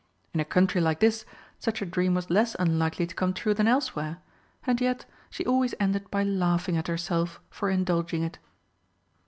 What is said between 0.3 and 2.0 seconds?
In a country like this, such a